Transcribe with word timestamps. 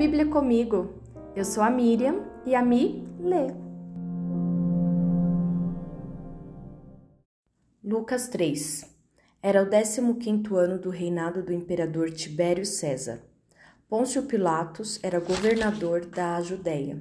Bíblia 0.00 0.24
comigo. 0.24 0.94
Eu 1.36 1.44
sou 1.44 1.62
a 1.62 1.68
Miriam 1.68 2.24
e 2.46 2.54
a 2.54 2.62
Mi 2.64 3.06
lê. 3.18 3.48
Lucas 7.84 8.26
3 8.28 8.86
Era 9.42 9.62
o 9.62 9.68
15 9.68 10.54
ano 10.54 10.78
do 10.78 10.88
reinado 10.88 11.42
do 11.42 11.52
imperador 11.52 12.10
Tibério 12.10 12.64
César. 12.64 13.20
Pôncio 13.90 14.22
Pilatos 14.22 14.98
era 15.02 15.20
governador 15.20 16.06
da 16.06 16.40
Judéia. 16.40 16.98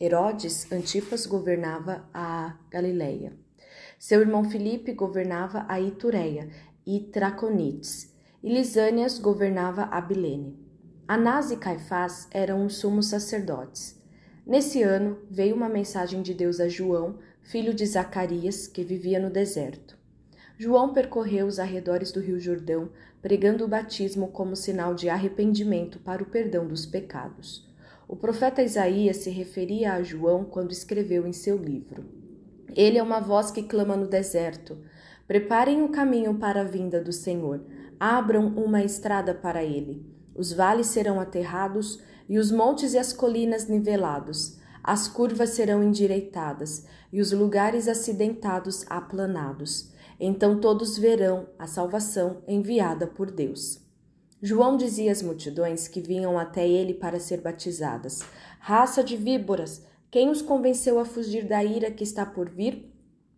Herodes 0.00 0.72
Antipas 0.72 1.26
governava 1.26 2.04
a 2.12 2.58
Galileia. 2.68 3.32
Seu 3.96 4.22
irmão 4.22 4.50
Filipe 4.50 4.92
governava 4.92 5.64
a 5.68 5.80
Itureia 5.80 6.50
e 6.84 6.98
Traconites, 6.98 8.12
e 8.42 8.52
Lisânias 8.52 9.20
governava 9.20 9.84
a 9.84 10.00
Bilene. 10.00 10.59
Anás 11.12 11.50
e 11.50 11.56
Caifás 11.56 12.28
eram 12.30 12.64
os 12.64 12.76
sumos 12.76 13.06
sacerdotes. 13.06 14.00
Nesse 14.46 14.80
ano 14.80 15.18
veio 15.28 15.56
uma 15.56 15.68
mensagem 15.68 16.22
de 16.22 16.32
Deus 16.32 16.60
a 16.60 16.68
João, 16.68 17.18
filho 17.42 17.74
de 17.74 17.84
Zacarias, 17.84 18.68
que 18.68 18.84
vivia 18.84 19.18
no 19.18 19.28
deserto. 19.28 19.98
João 20.56 20.92
percorreu 20.92 21.48
os 21.48 21.58
arredores 21.58 22.12
do 22.12 22.20
Rio 22.20 22.38
Jordão, 22.38 22.90
pregando 23.20 23.64
o 23.64 23.68
batismo 23.68 24.28
como 24.28 24.54
sinal 24.54 24.94
de 24.94 25.08
arrependimento 25.08 25.98
para 25.98 26.22
o 26.22 26.26
perdão 26.26 26.68
dos 26.68 26.86
pecados. 26.86 27.68
O 28.06 28.14
profeta 28.14 28.62
Isaías 28.62 29.16
se 29.16 29.30
referia 29.30 29.94
a 29.94 30.04
João 30.04 30.44
quando 30.44 30.70
escreveu 30.70 31.26
em 31.26 31.32
seu 31.32 31.56
livro: 31.56 32.04
Ele 32.72 32.98
é 32.98 33.02
uma 33.02 33.18
voz 33.18 33.50
que 33.50 33.64
clama 33.64 33.96
no 33.96 34.06
deserto: 34.06 34.78
Preparem 35.26 35.82
o 35.82 35.88
caminho 35.88 36.34
para 36.34 36.60
a 36.60 36.64
vinda 36.64 37.02
do 37.02 37.12
Senhor, 37.12 37.64
abram 37.98 38.46
uma 38.46 38.84
estrada 38.84 39.34
para 39.34 39.64
ele. 39.64 40.19
Os 40.34 40.52
vales 40.52 40.86
serão 40.86 41.20
aterrados 41.20 42.00
e 42.28 42.38
os 42.38 42.50
montes 42.50 42.94
e 42.94 42.98
as 42.98 43.12
colinas 43.12 43.68
nivelados. 43.68 44.58
As 44.82 45.08
curvas 45.08 45.50
serão 45.50 45.82
endireitadas 45.82 46.86
e 47.12 47.20
os 47.20 47.32
lugares 47.32 47.88
acidentados 47.88 48.84
aplanados. 48.88 49.92
Então 50.18 50.60
todos 50.60 50.96
verão 50.96 51.46
a 51.58 51.66
salvação 51.66 52.42
enviada 52.46 53.06
por 53.06 53.30
Deus. 53.30 53.80
João 54.42 54.76
dizia 54.76 55.12
às 55.12 55.22
multidões 55.22 55.86
que 55.86 56.00
vinham 56.00 56.38
até 56.38 56.66
ele 56.66 56.94
para 56.94 57.20
ser 57.20 57.40
batizadas: 57.40 58.20
Raça 58.58 59.04
de 59.04 59.16
víboras, 59.16 59.84
quem 60.10 60.30
os 60.30 60.40
convenceu 60.40 60.98
a 60.98 61.04
fugir 61.04 61.46
da 61.46 61.62
ira 61.62 61.90
que 61.90 62.02
está 62.02 62.24
por 62.24 62.48
vir? 62.48 62.90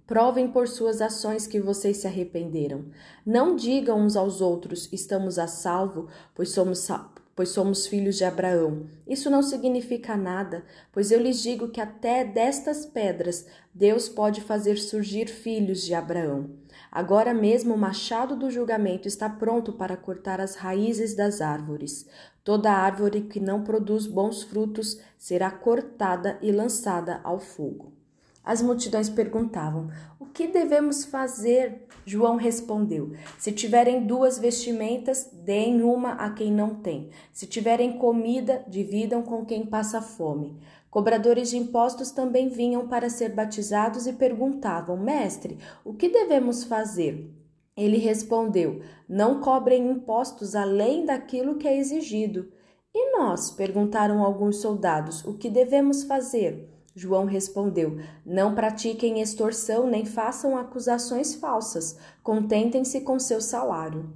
Provem 0.07 0.49
por 0.49 0.67
suas 0.67 1.01
ações 1.01 1.47
que 1.47 1.61
vocês 1.61 1.99
se 1.99 2.07
arrependeram. 2.07 2.87
Não 3.25 3.55
digam 3.55 4.01
uns 4.01 4.17
aos 4.17 4.41
outros: 4.41 4.89
estamos 4.93 5.39
a 5.39 5.47
salvo, 5.47 6.09
pois 6.35 6.51
somos, 6.51 6.89
pois 7.35 7.51
somos 7.51 7.87
filhos 7.87 8.17
de 8.17 8.25
Abraão. 8.25 8.87
Isso 9.07 9.31
não 9.31 9.43
significa 9.43 10.17
nada, 10.17 10.65
pois 10.93 11.11
eu 11.11 11.21
lhes 11.21 11.41
digo 11.41 11.69
que 11.69 11.81
até 11.81 12.25
destas 12.25 12.85
pedras 12.85 13.47
Deus 13.73 14.09
pode 14.09 14.41
fazer 14.41 14.77
surgir 14.77 15.29
filhos 15.29 15.83
de 15.83 15.95
Abraão. 15.95 16.51
Agora 16.91 17.33
mesmo 17.33 17.75
o 17.75 17.79
machado 17.79 18.37
do 18.37 18.51
julgamento 18.51 19.09
está 19.09 19.29
pronto 19.29 19.73
para 19.73 19.97
cortar 19.97 20.41
as 20.41 20.57
raízes 20.57 21.15
das 21.15 21.41
árvores. 21.41 22.07
Toda 22.45 22.73
árvore 22.73 23.23
que 23.23 23.41
não 23.41 23.63
produz 23.63 24.07
bons 24.07 24.43
frutos 24.43 25.01
será 25.17 25.51
cortada 25.51 26.39
e 26.43 26.51
lançada 26.51 27.21
ao 27.23 27.39
fogo. 27.39 28.02
As 28.45 28.61
multidões 28.61 29.09
perguntavam: 29.09 29.89
O 30.19 30.27
que 30.27 30.49
devemos 30.49 31.05
fazer? 31.05 31.87
João 32.05 32.37
respondeu: 32.37 33.13
Se 33.39 33.53
tiverem 33.53 34.05
duas 34.05 34.39
vestimentas, 34.39 35.31
deem 35.33 35.83
uma 35.83 36.13
a 36.13 36.31
quem 36.31 36.51
não 36.51 36.75
tem. 36.75 37.11
Se 37.33 37.47
tiverem 37.47 37.99
comida, 37.99 38.65
dividam 38.67 39.23
com 39.23 39.45
quem 39.45 39.65
passa 39.65 40.03
fome. 40.03 40.57
Cobradores 40.91 41.51
de 41.51 41.57
impostos 41.57 42.11
também 42.11 42.49
vinham 42.49 42.89
para 42.89 43.09
ser 43.09 43.31
batizados 43.31 44.07
e 44.07 44.13
perguntavam: 44.13 44.97
Mestre, 44.97 45.59
o 45.85 45.95
que 45.95 46.09
devemos 46.09 46.65
fazer? 46.65 47.33
Ele 47.77 47.97
respondeu: 47.97 48.83
Não 49.09 49.41
cobrem 49.41 49.89
impostos 49.89 50.57
além 50.57 51.07
daquilo 51.07 51.57
que 51.57 51.69
é 51.69 51.79
exigido. 51.79 52.53
E 52.95 53.17
nós? 53.17 53.53
perguntaram 53.53 54.23
alguns 54.23 54.57
soldados: 54.57 55.25
O 55.25 55.35
que 55.35 55.49
devemos 55.49 56.03
fazer? 56.03 56.72
João 56.95 57.25
respondeu: 57.25 57.99
Não 58.25 58.55
pratiquem 58.55 59.21
extorsão 59.21 59.87
nem 59.87 60.05
façam 60.05 60.57
acusações 60.57 61.35
falsas, 61.35 61.97
contentem-se 62.23 63.01
com 63.01 63.19
seu 63.19 63.41
salário. 63.41 64.11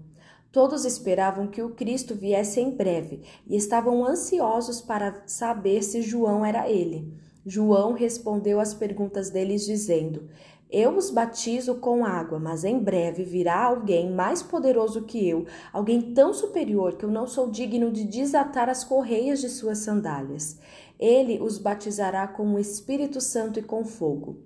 Todos 0.52 0.84
esperavam 0.84 1.46
que 1.46 1.62
o 1.62 1.70
Cristo 1.70 2.14
viesse 2.14 2.60
em 2.60 2.70
breve 2.70 3.22
e 3.46 3.56
estavam 3.56 4.04
ansiosos 4.06 4.80
para 4.80 5.22
saber 5.26 5.82
se 5.82 6.00
João 6.00 6.44
era 6.44 6.66
ele. 6.66 7.12
João 7.44 7.92
respondeu 7.92 8.58
às 8.58 8.74
perguntas 8.74 9.30
deles, 9.30 9.64
dizendo: 9.64 10.28
Eu 10.70 10.96
os 10.96 11.10
batizo 11.10 11.76
com 11.76 12.04
água, 12.04 12.38
mas 12.38 12.64
em 12.64 12.78
breve 12.78 13.22
virá 13.22 13.64
alguém 13.64 14.10
mais 14.10 14.42
poderoso 14.42 15.02
que 15.02 15.28
eu, 15.28 15.46
alguém 15.72 16.14
tão 16.14 16.34
superior 16.34 16.96
que 16.96 17.04
eu 17.04 17.10
não 17.10 17.26
sou 17.26 17.50
digno 17.50 17.92
de 17.92 18.04
desatar 18.04 18.68
as 18.68 18.82
correias 18.82 19.40
de 19.40 19.48
suas 19.48 19.78
sandálias. 19.78 20.58
Ele 20.98 21.40
os 21.40 21.58
batizará 21.58 22.26
com 22.26 22.54
o 22.54 22.58
Espírito 22.58 23.20
Santo 23.20 23.58
e 23.58 23.62
com 23.62 23.84
fogo. 23.84 24.40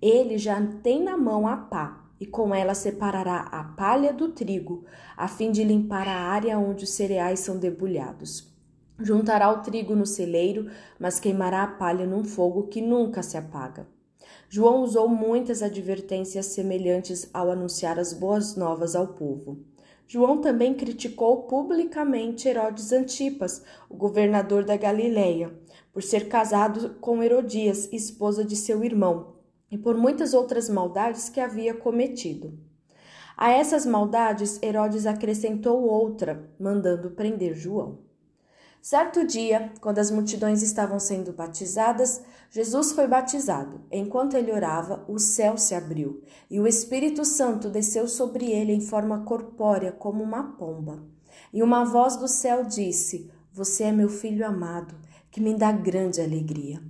Ele 0.00 0.38
já 0.38 0.60
tem 0.82 1.02
na 1.02 1.16
mão 1.16 1.46
a 1.46 1.56
pá, 1.56 2.04
e 2.18 2.26
com 2.26 2.54
ela 2.54 2.74
separará 2.74 3.48
a 3.50 3.64
palha 3.64 4.12
do 4.12 4.28
trigo, 4.28 4.84
a 5.16 5.26
fim 5.26 5.50
de 5.50 5.64
limpar 5.64 6.06
a 6.06 6.16
área 6.16 6.58
onde 6.58 6.84
os 6.84 6.90
cereais 6.90 7.40
são 7.40 7.58
debulhados. 7.58 8.50
Juntará 8.98 9.50
o 9.50 9.62
trigo 9.62 9.94
no 9.96 10.04
celeiro, 10.04 10.70
mas 10.98 11.18
queimará 11.18 11.62
a 11.62 11.66
palha 11.66 12.06
num 12.06 12.22
fogo 12.22 12.68
que 12.68 12.82
nunca 12.82 13.22
se 13.22 13.38
apaga. 13.38 13.86
João 14.48 14.82
usou 14.82 15.08
muitas 15.08 15.62
advertências 15.62 16.46
semelhantes 16.46 17.30
ao 17.32 17.50
anunciar 17.50 17.98
as 17.98 18.12
boas 18.12 18.56
novas 18.56 18.94
ao 18.94 19.08
povo. 19.08 19.64
João 20.12 20.40
também 20.40 20.74
criticou 20.74 21.44
publicamente 21.44 22.48
Herodes 22.48 22.90
Antipas, 22.90 23.62
o 23.88 23.96
governador 23.96 24.64
da 24.64 24.76
Galileia, 24.76 25.56
por 25.92 26.02
ser 26.02 26.26
casado 26.26 26.96
com 27.00 27.22
Herodias, 27.22 27.88
esposa 27.92 28.44
de 28.44 28.56
seu 28.56 28.82
irmão, 28.82 29.36
e 29.70 29.78
por 29.78 29.96
muitas 29.96 30.34
outras 30.34 30.68
maldades 30.68 31.28
que 31.28 31.38
havia 31.38 31.74
cometido. 31.74 32.58
A 33.36 33.52
essas 33.52 33.86
maldades, 33.86 34.60
Herodes 34.60 35.06
acrescentou 35.06 35.80
outra, 35.84 36.50
mandando 36.58 37.12
prender 37.12 37.54
João. 37.54 38.00
Certo 38.82 39.26
dia, 39.26 39.72
quando 39.80 39.98
as 39.98 40.10
multidões 40.10 40.62
estavam 40.62 40.98
sendo 40.98 41.32
batizadas, 41.32 42.22
Jesus 42.50 42.92
foi 42.92 43.06
batizado. 43.06 43.82
Enquanto 43.92 44.34
ele 44.34 44.50
orava, 44.50 45.04
o 45.06 45.18
céu 45.18 45.58
se 45.58 45.74
abriu 45.74 46.22
e 46.50 46.58
o 46.58 46.66
Espírito 46.66 47.24
Santo 47.24 47.68
desceu 47.68 48.08
sobre 48.08 48.50
ele 48.50 48.72
em 48.72 48.80
forma 48.80 49.22
corpórea, 49.24 49.92
como 49.92 50.22
uma 50.22 50.56
pomba. 50.56 51.02
E 51.52 51.62
uma 51.62 51.84
voz 51.84 52.16
do 52.16 52.26
céu 52.26 52.64
disse: 52.64 53.30
Você 53.52 53.84
é 53.84 53.92
meu 53.92 54.08
filho 54.08 54.46
amado 54.46 54.94
que 55.30 55.40
me 55.40 55.54
dá 55.54 55.70
grande 55.70 56.20
alegria. 56.20 56.82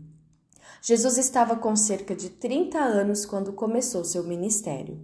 Jesus 0.80 1.18
estava 1.18 1.56
com 1.56 1.74
cerca 1.74 2.14
de 2.14 2.30
30 2.30 2.78
anos 2.78 3.26
quando 3.26 3.52
começou 3.52 4.04
seu 4.04 4.24
ministério. 4.24 4.98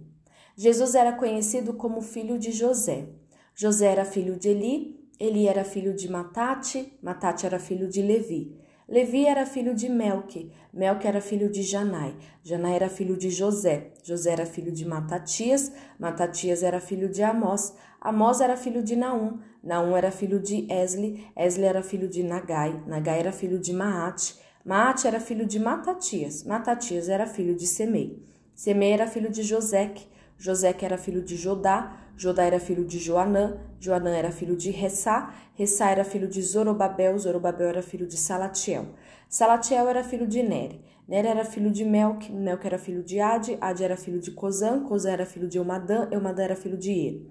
Jesus 0.55 0.95
era 0.95 1.11
conhecido 1.11 1.73
como 1.73 2.01
filho 2.01 2.39
de 2.39 2.51
José. 2.51 3.09
José 3.53 3.91
era 3.91 4.05
filho 4.05 4.37
de 4.39 4.49
Eli, 4.49 4.96
Eli 5.19 5.47
era 5.47 5.63
filho 5.63 5.95
de 5.95 6.09
Matate, 6.09 6.93
Matate 7.01 7.45
era 7.45 7.57
filho 7.57 7.87
de 7.87 8.01
Levi. 8.01 8.55
Levi 8.87 9.25
era 9.25 9.45
filho 9.45 9.75
de 9.75 9.89
Melque, 9.89 10.49
Melque 10.71 11.07
era 11.07 11.19
filho 11.19 11.51
de 11.51 11.61
Janai, 11.61 12.15
Janai 12.41 12.75
era 12.75 12.87
filho 12.87 13.17
de 13.17 13.29
José, 13.29 13.91
José 14.01 14.31
era 14.31 14.45
filho 14.45 14.71
de 14.71 14.85
Matatias, 14.85 15.73
Matatias 15.99 16.63
era 16.63 16.79
filho 16.79 17.09
de 17.09 17.21
Amós, 17.21 17.73
Amós 17.99 18.39
era 18.39 18.55
filho 18.55 18.81
de 18.81 18.95
Naum, 18.95 19.39
Naum 19.61 19.97
era 19.97 20.09
filho 20.09 20.39
de 20.39 20.65
Esli, 20.71 21.27
Esli 21.35 21.65
era 21.65 21.83
filho 21.83 22.07
de 22.07 22.23
Nagai, 22.23 22.81
Nagai 22.87 23.19
era 23.19 23.33
filho 23.33 23.59
de 23.59 23.73
Maate, 23.73 24.35
Maate 24.63 25.05
era 25.05 25.19
filho 25.19 25.45
de 25.45 25.59
Matatias, 25.59 26.45
Matatias 26.45 27.09
era 27.09 27.27
filho 27.27 27.55
de 27.55 27.67
Semei, 27.67 28.23
Semei 28.55 28.93
era 28.93 29.05
filho 29.05 29.29
de 29.29 29.43
Joseque, 29.43 30.07
Joseque 30.37 30.85
era 30.85 30.97
filho 30.97 31.21
de 31.21 31.35
Jodá, 31.35 31.97
Jodá 32.15 32.43
era 32.43 32.59
filho 32.59 32.85
de 32.85 32.99
Joanã, 32.99 33.57
Joanã 33.79 34.15
era 34.15 34.31
filho 34.31 34.55
de 34.55 34.71
Ressá, 34.71 35.33
Ressá 35.55 35.89
era 35.89 36.03
filho 36.03 36.27
de 36.27 36.41
Zorobabel, 36.41 37.17
Zorobabel 37.17 37.67
era 37.67 37.81
filho 37.81 38.07
de 38.07 38.17
Salatiel. 38.17 38.87
Salatiel 39.27 39.87
era 39.89 40.03
filho 40.03 40.27
de 40.27 40.43
Nere, 40.43 40.81
Nere 41.07 41.27
era 41.27 41.45
filho 41.45 41.71
de 41.71 41.83
Melk, 41.83 42.31
Melk 42.31 42.65
era 42.65 42.77
filho 42.77 43.01
de 43.03 43.19
Ade, 43.19 43.57
Ade 43.61 43.83
era 43.83 43.95
filho 43.95 44.19
de 44.19 44.31
Cozã, 44.31 44.83
Cozã 44.83 45.11
era 45.11 45.25
filho 45.25 45.47
de 45.47 45.57
Eumadã, 45.57 46.07
Eumadã 46.11 46.43
era 46.43 46.55
filho 46.55 46.77
de 46.77 46.91
Er. 46.91 47.21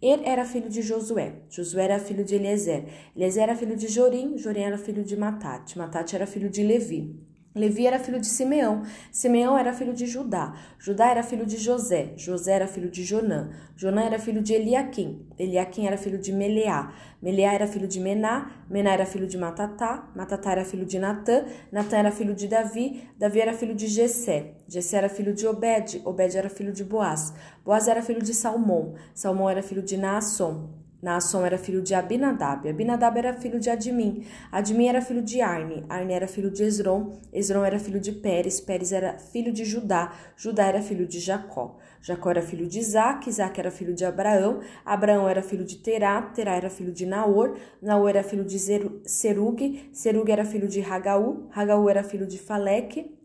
Er 0.00 0.20
era 0.24 0.44
filho 0.44 0.68
de 0.68 0.80
Josué, 0.80 1.42
Josué 1.50 1.84
era 1.84 1.98
filho 1.98 2.24
de 2.24 2.36
Eliezer, 2.36 2.84
Eliezer 3.16 3.42
era 3.42 3.56
filho 3.56 3.76
de 3.76 3.88
Jorim, 3.88 4.38
Jorim 4.38 4.60
era 4.60 4.78
filho 4.78 5.04
de 5.04 5.16
Matate, 5.16 5.76
Matate 5.76 6.14
era 6.14 6.26
filho 6.26 6.48
de 6.48 6.62
Levi. 6.62 7.28
Levi 7.54 7.86
era 7.86 7.98
filho 7.98 8.20
de 8.20 8.26
Simeão, 8.26 8.82
Simeão 9.10 9.56
era 9.56 9.72
filho 9.72 9.94
de 9.94 10.06
Judá, 10.06 10.54
Judá 10.78 11.08
era 11.08 11.22
filho 11.22 11.46
de 11.46 11.56
José, 11.56 12.12
José 12.14 12.52
era 12.52 12.68
filho 12.68 12.90
de 12.90 13.02
Jonã, 13.02 13.50
Jonã 13.74 14.02
era 14.02 14.18
filho 14.18 14.42
de 14.42 14.52
Eliaquim, 14.52 15.26
Eliaquim 15.38 15.86
era 15.86 15.96
filho 15.96 16.18
de 16.18 16.30
Meleá, 16.30 16.92
Meleá 17.22 17.54
era 17.54 17.66
filho 17.66 17.88
de 17.88 18.00
Mená, 18.00 18.64
Mená 18.68 18.92
era 18.92 19.06
filho 19.06 19.26
de 19.26 19.38
Matatá, 19.38 20.10
Matatá 20.14 20.52
era 20.52 20.64
filho 20.64 20.84
de 20.84 20.98
Natã, 20.98 21.46
Natã 21.72 21.96
era 21.96 22.12
filho 22.12 22.34
de 22.34 22.46
Davi, 22.46 23.08
Davi 23.18 23.40
era 23.40 23.54
filho 23.54 23.74
de 23.74 23.88
Jessé, 23.88 24.54
Jessé 24.68 24.98
era 24.98 25.08
filho 25.08 25.34
de 25.34 25.46
Obed, 25.46 26.02
Obed 26.04 26.36
era 26.36 26.50
filho 26.50 26.72
de 26.72 26.84
Boaz, 26.84 27.32
Boaz 27.64 27.88
era 27.88 28.02
filho 28.02 28.22
de 28.22 28.34
Salmão, 28.34 28.94
Salmão 29.14 29.48
era 29.48 29.62
filho 29.62 29.82
de 29.82 29.96
Naasson, 29.96 30.68
Naasson 31.00 31.46
era 31.46 31.56
filho 31.56 31.80
de 31.80 31.94
Abinadab, 31.94 32.68
Abinadab 32.68 33.16
era 33.16 33.32
filho 33.32 33.60
de 33.60 33.70
Admim, 33.70 34.24
Admim 34.50 34.86
era 34.88 35.00
filho 35.00 35.22
de 35.22 35.40
Arne, 35.40 35.84
Arne 35.88 36.12
era 36.12 36.26
filho 36.26 36.50
de 36.50 36.64
Esron, 36.64 37.18
Esron 37.32 37.64
era 37.64 37.78
filho 37.78 38.00
de 38.00 38.10
Pérez, 38.10 38.60
Pérez 38.60 38.90
era 38.90 39.16
filho 39.16 39.52
de 39.52 39.64
Judá, 39.64 40.12
Judá 40.36 40.66
era 40.66 40.82
filho 40.82 41.06
de 41.06 41.20
Jacó, 41.20 41.78
Jacó 42.00 42.30
era 42.30 42.42
filho 42.42 42.66
de 42.66 42.80
Isaac, 42.80 43.28
Isaac 43.28 43.60
era 43.60 43.70
filho 43.70 43.94
de 43.94 44.04
Abraão, 44.04 44.60
Abraão 44.84 45.28
era 45.28 45.40
filho 45.40 45.64
de 45.64 45.76
Terá, 45.76 46.20
Terá 46.20 46.56
era 46.56 46.68
filho 46.68 46.92
de 46.92 47.06
Naor, 47.06 47.56
Naor 47.80 48.08
era 48.08 48.24
filho 48.24 48.44
de 48.44 48.58
Serug, 48.58 49.90
Serug 49.92 50.28
era 50.30 50.44
filho 50.44 50.66
de 50.66 50.80
Hagaú, 50.80 51.48
Hagaú 51.54 51.88
era 51.88 52.02
filho 52.02 52.26
de 52.26 52.38
Faleque, 52.38 53.17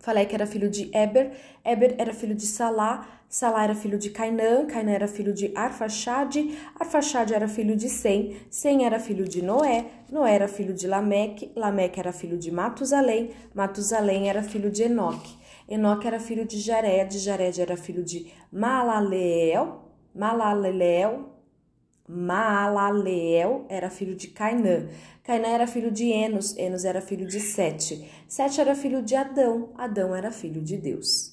Faleque 0.00 0.34
era 0.34 0.46
filho 0.46 0.70
de 0.70 0.90
Eber, 0.96 1.32
Eber 1.64 1.94
era 1.98 2.12
filho 2.12 2.34
de 2.34 2.46
Salá, 2.46 3.06
Salá 3.28 3.62
era 3.64 3.74
filho 3.74 3.98
de 3.98 4.10
Cainã, 4.10 4.66
Cainã 4.66 4.92
era 4.92 5.06
filho 5.06 5.32
de 5.32 5.52
Arfaxade, 5.54 6.58
Arfaxade 6.78 7.34
era 7.34 7.46
filho 7.46 7.76
de 7.76 7.88
Sem, 7.88 8.36
Sem 8.50 8.84
era 8.84 8.98
filho 8.98 9.28
de 9.28 9.42
Noé, 9.42 9.84
Noé 10.10 10.34
era 10.34 10.48
filho 10.48 10.74
de 10.74 10.86
Lameque, 10.86 11.52
Lameque 11.54 12.00
era 12.00 12.12
filho 12.12 12.38
de 12.38 12.50
Matusalém, 12.50 13.30
Matusalém 13.54 14.28
era 14.28 14.42
filho 14.42 14.70
de 14.70 14.84
Enoque, 14.84 15.36
Enoque 15.68 16.06
era 16.06 16.18
filho 16.18 16.44
de 16.46 16.58
Jared, 16.58 17.16
Jared 17.18 17.60
era 17.60 17.76
filho 17.76 18.02
de 18.02 18.32
Malaleel, 18.50 19.82
Malaleel, 20.14 21.39
Maalaleel 22.12 23.66
era 23.68 23.88
filho 23.88 24.16
de 24.16 24.28
Cainã. 24.28 24.88
Cainã 25.22 25.48
era 25.48 25.66
filho 25.68 25.92
de 25.92 26.10
Enos, 26.10 26.56
Enos 26.56 26.84
era 26.84 27.00
filho 27.00 27.24
de 27.24 27.38
Sete. 27.38 28.10
Sete 28.26 28.60
era 28.60 28.74
filho 28.74 29.00
de 29.00 29.14
Adão, 29.14 29.70
Adão 29.76 30.14
era 30.14 30.32
filho 30.32 30.60
de 30.60 30.76
Deus. 30.76 31.29